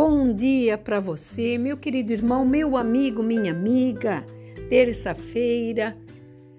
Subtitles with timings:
[0.00, 4.24] Bom dia para você, meu querido irmão, meu amigo, minha amiga.
[4.68, 5.98] Terça-feira,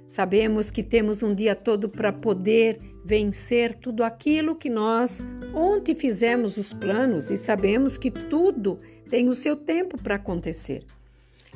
[0.09, 5.21] sabemos que temos um dia todo para poder vencer tudo aquilo que nós
[5.53, 8.77] ontem fizemos os planos e sabemos que tudo
[9.09, 10.83] tem o seu tempo para acontecer.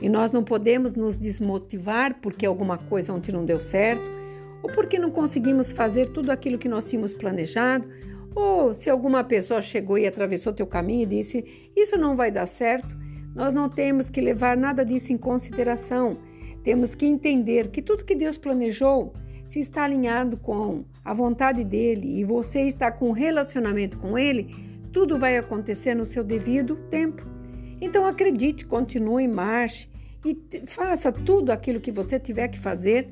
[0.01, 4.09] E nós não podemos nos desmotivar porque alguma coisa ontem não deu certo
[4.63, 7.89] ou porque não conseguimos fazer tudo aquilo que nós tínhamos planejado
[8.35, 12.45] ou se alguma pessoa chegou e atravessou teu caminho e disse: Isso não vai dar
[12.45, 12.97] certo,
[13.35, 16.17] nós não temos que levar nada disso em consideração.
[16.63, 19.13] Temos que entender que tudo que Deus planejou,
[19.45, 24.55] se está alinhado com a vontade dele e você está com um relacionamento com ele,
[24.91, 27.27] tudo vai acontecer no seu devido tempo.
[27.81, 29.89] Então acredite, continue, marche
[30.25, 33.09] e faça tudo aquilo que você tiver que fazer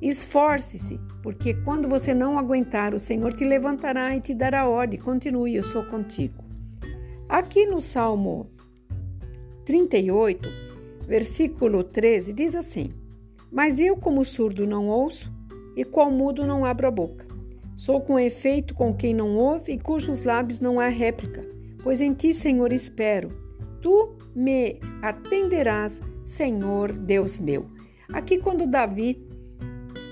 [0.00, 4.98] Esforce-se, porque quando você não aguentar, o Senhor te levantará e te dará ordem.
[4.98, 6.42] Continue, eu sou contigo.
[7.28, 8.50] Aqui no Salmo
[9.66, 10.48] 38,
[11.06, 12.88] versículo 13, diz assim:
[13.52, 15.30] Mas eu, como surdo, não ouço,
[15.76, 17.26] e qual mudo não abro a boca.
[17.76, 21.46] Sou com efeito com quem não ouve e cujos lábios não há réplica.
[21.82, 23.30] Pois em ti, Senhor, espero.
[23.80, 27.66] Tu me atenderás, Senhor Deus meu.
[28.12, 29.29] Aqui, quando Davi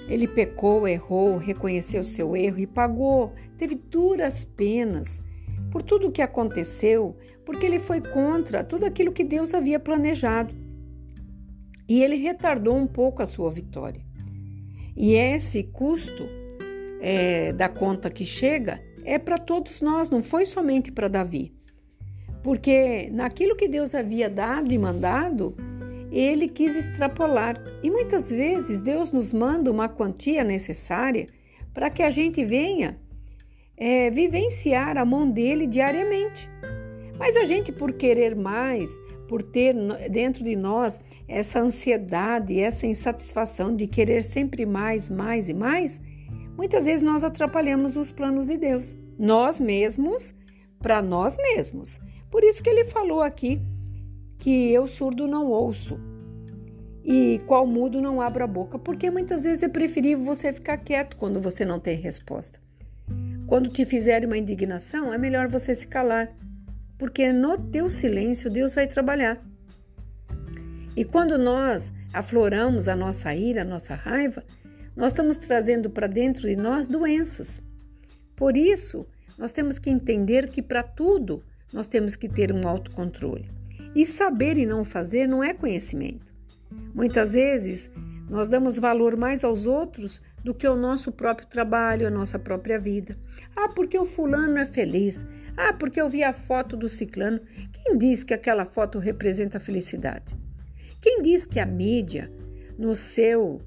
[0.09, 5.23] ele pecou, errou, reconheceu seu erro e pagou, teve duras penas
[5.71, 10.55] por tudo o que aconteceu, porque ele foi contra tudo aquilo que Deus havia planejado.
[11.87, 14.01] E ele retardou um pouco a sua vitória.
[14.97, 16.27] E esse custo
[17.01, 21.55] é, da conta que chega é para todos nós, não foi somente para Davi.
[22.43, 25.55] Porque naquilo que Deus havia dado e mandado,
[26.11, 27.63] ele quis extrapolar.
[27.83, 31.27] E muitas vezes Deus nos manda uma quantia necessária
[31.73, 32.99] para que a gente venha
[33.77, 36.49] é, vivenciar a mão dele diariamente.
[37.19, 38.91] Mas a gente, por querer mais,
[39.29, 39.75] por ter
[40.11, 46.01] dentro de nós essa ansiedade, essa insatisfação de querer sempre mais, mais e mais,
[46.57, 48.97] muitas vezes nós atrapalhamos os planos de Deus.
[49.19, 50.33] Nós mesmos,
[50.81, 52.01] para nós mesmos.
[52.31, 53.61] Por isso que ele falou aqui
[54.39, 55.99] que eu surdo não ouço
[57.05, 61.17] e qual mudo não abro a boca, porque muitas vezes é preferível você ficar quieto
[61.17, 62.61] quando você não tem resposta.
[63.47, 66.31] Quando te fizerem uma indignação, é melhor você se calar,
[66.99, 69.43] porque no teu silêncio Deus vai trabalhar.
[70.95, 74.45] E quando nós afloramos a nossa ira, a nossa raiva,
[74.95, 77.63] nós estamos trazendo para dentro de nós doenças.
[78.37, 79.07] Por isso,
[79.39, 83.58] nós temos que entender que para tudo nós temos que ter um autocontrole.
[83.95, 86.33] E saber e não fazer não é conhecimento.
[86.95, 87.91] Muitas vezes
[88.29, 92.79] nós damos valor mais aos outros do que ao nosso próprio trabalho, à nossa própria
[92.79, 93.17] vida.
[93.57, 95.27] Ah, porque o fulano é feliz.
[95.57, 97.41] Ah, porque eu vi a foto do ciclano.
[97.73, 100.37] Quem diz que aquela foto representa a felicidade?
[101.01, 102.31] Quem diz que a mídia,
[102.79, 103.61] no seu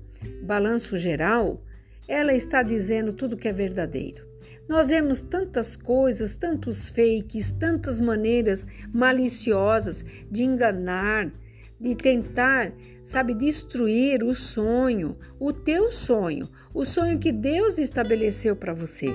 [0.44, 1.62] balanço geral,
[2.08, 4.31] ela está dizendo tudo que é verdadeiro?
[4.68, 11.32] Nós vemos tantas coisas, tantos fakes, tantas maneiras maliciosas de enganar,
[11.80, 12.72] de tentar,
[13.04, 19.08] sabe, destruir o sonho, o teu sonho, o sonho que Deus estabeleceu para você.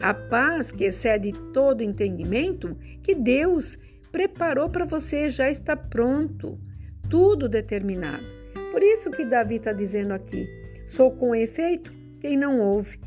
[0.00, 3.78] A paz que excede todo entendimento que Deus
[4.10, 6.58] preparou para você já está pronto,
[7.08, 8.24] tudo determinado.
[8.72, 10.48] Por isso que Davi está dizendo aqui:
[10.88, 13.03] sou com efeito quem não ouve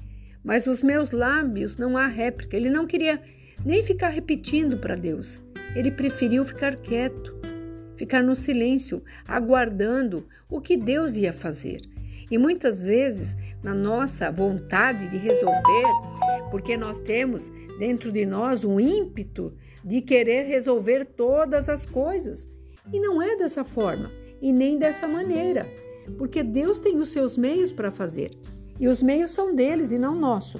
[0.47, 2.55] mas os meus lábios não há réplica.
[2.55, 3.21] Ele não queria
[3.65, 5.41] nem ficar repetindo para Deus.
[5.75, 7.35] Ele preferiu ficar quieto,
[7.97, 11.81] ficar no silêncio, aguardando o que Deus ia fazer.
[12.31, 15.83] E muitas vezes, na nossa vontade de resolver,
[16.49, 19.53] porque nós temos dentro de nós um ímpeto
[19.83, 22.47] de querer resolver todas as coisas.
[22.93, 24.09] E não é dessa forma,
[24.41, 25.67] e nem dessa maneira,
[26.17, 28.31] porque Deus tem os seus meios para fazer.
[28.79, 30.59] E os meios são deles e não nosso.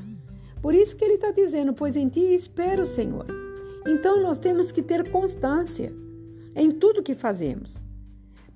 [0.61, 3.25] Por isso que ele está dizendo: Pois em ti espero, Senhor.
[3.87, 5.93] Então nós temos que ter constância
[6.55, 7.81] em tudo que fazemos.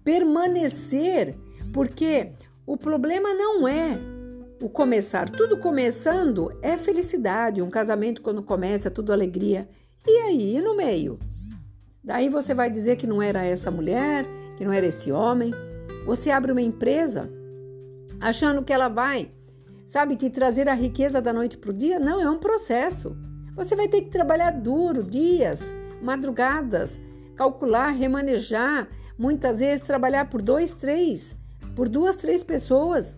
[0.03, 1.35] Permanecer,
[1.73, 2.31] porque
[2.65, 3.97] o problema não é
[4.61, 5.29] o começar.
[5.29, 7.61] Tudo começando é felicidade.
[7.61, 9.69] Um casamento, quando começa, é tudo alegria.
[10.05, 11.19] E aí, e no meio?
[12.03, 14.25] Daí você vai dizer que não era essa mulher,
[14.57, 15.53] que não era esse homem.
[16.05, 17.29] Você abre uma empresa
[18.19, 19.31] achando que ela vai
[19.91, 21.99] sabe, que trazer a riqueza da noite para o dia.
[21.99, 23.13] Não, é um processo.
[23.57, 27.01] Você vai ter que trabalhar duro, dias, madrugadas,
[27.35, 31.35] calcular, remanejar, muitas vezes trabalhar por dois, três,
[31.75, 33.17] por duas, três pessoas,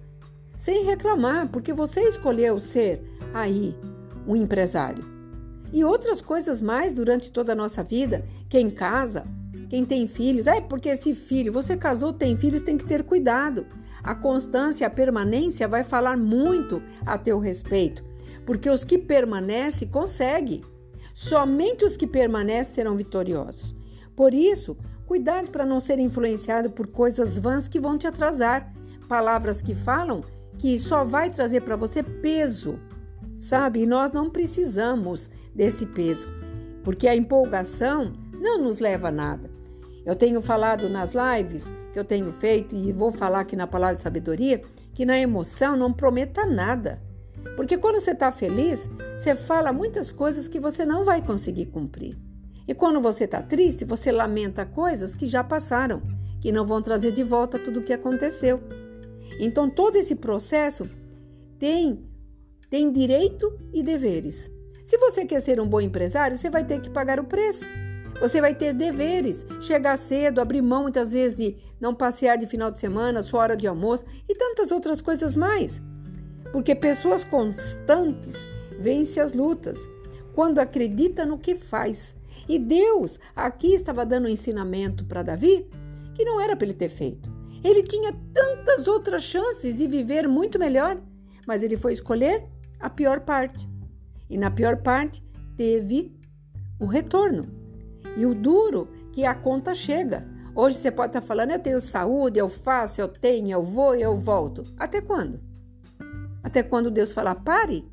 [0.58, 3.04] sem reclamar, porque você escolheu ser
[3.36, 3.78] aí
[4.28, 5.06] um empresário.
[5.72, 8.26] e outras coisas mais durante toda a nossa vida.
[8.50, 9.26] Quem casa,
[9.70, 13.66] quem tem filhos, é porque esse filho, você casou, tem filhos, tem que ter cuidado.
[14.04, 18.04] A constância, a permanência vai falar muito a teu respeito,
[18.46, 20.62] porque os que permanecem conseguem.
[21.14, 23.76] Somente os que permanecem serão vitoriosos.
[24.16, 28.74] Por isso, cuidado para não ser influenciado por coisas vãs que vão te atrasar,
[29.08, 30.24] palavras que falam
[30.58, 32.80] que só vai trazer para você peso,
[33.40, 33.82] sabe?
[33.82, 36.28] E nós não precisamos desse peso,
[36.84, 39.53] porque a empolgação não nos leva a nada.
[40.06, 43.96] Eu tenho falado nas lives que eu tenho feito e vou falar aqui na palavra
[43.96, 44.62] de sabedoria
[44.94, 47.02] que na emoção não prometa nada.
[47.56, 52.18] Porque quando você está feliz, você fala muitas coisas que você não vai conseguir cumprir.
[52.68, 56.02] E quando você está triste, você lamenta coisas que já passaram,
[56.42, 58.62] que não vão trazer de volta tudo o que aconteceu.
[59.40, 60.90] Então todo esse processo
[61.60, 62.10] tem
[62.70, 64.50] tem direito e deveres.
[64.84, 67.68] Se você quer ser um bom empresário, você vai ter que pagar o preço.
[68.20, 72.72] Você vai ter deveres, chegar cedo, abrir mão muitas vezes de não passear de final
[72.72, 75.82] de semana, sua hora de almoço e tantas outras coisas mais.
[76.52, 78.48] Porque pessoas constantes
[78.80, 79.80] vencem as lutas
[80.34, 82.16] quando acredita no que faz.
[82.48, 85.68] E Deus aqui estava dando um ensinamento para Davi
[86.14, 87.32] que não era para ele ter feito.
[87.64, 91.02] Ele tinha tantas outras chances de viver muito melhor,
[91.48, 92.46] mas ele foi escolher
[92.80, 93.68] a pior parte.
[94.30, 95.24] E na pior parte
[95.56, 96.14] teve
[96.80, 97.63] o retorno.
[98.18, 100.28] E o duro que a conta chega.
[100.56, 104.16] Hoje você pode estar falando, eu tenho saúde, eu faço, eu tenho, eu vou, eu
[104.16, 104.64] volto.
[104.78, 105.40] Até quando?
[106.44, 107.88] Até quando Deus falar pare?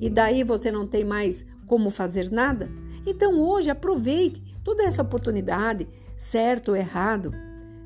[0.00, 2.70] E daí você não tem mais como fazer nada?
[3.06, 5.86] Então hoje aproveite toda essa oportunidade,
[6.16, 7.32] certo ou errado.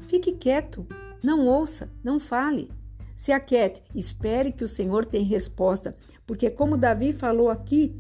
[0.03, 0.87] Fique quieto,
[1.23, 2.71] não ouça, não fale.
[3.15, 5.95] Se aquiete, espere que o Senhor tenha resposta,
[6.27, 7.95] porque como Davi falou aqui,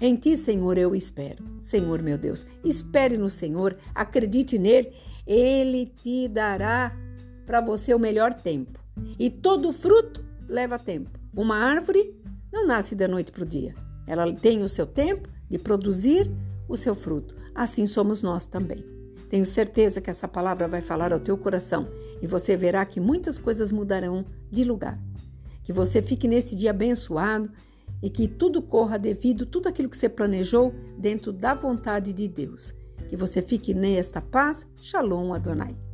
[0.00, 1.44] em ti, Senhor, eu espero.
[1.60, 4.92] Senhor, meu Deus, espere no Senhor, acredite nele,
[5.26, 6.96] ele te dará
[7.46, 8.78] para você o melhor tempo.
[9.18, 11.10] E todo fruto leva tempo.
[11.34, 12.14] Uma árvore
[12.52, 13.74] não nasce da noite para o dia.
[14.06, 16.30] Ela tem o seu tempo de produzir
[16.68, 17.34] o seu fruto.
[17.54, 18.84] Assim somos nós também.
[19.28, 21.86] Tenho certeza que essa palavra vai falar ao teu coração
[22.22, 24.98] e você verá que muitas coisas mudarão de lugar.
[25.64, 27.50] Que você fique nesse dia abençoado
[28.02, 32.72] e que tudo corra devido tudo aquilo que você planejou dentro da vontade de Deus.
[33.08, 34.66] Que você fique nesta paz.
[34.80, 35.85] Shalom Adonai.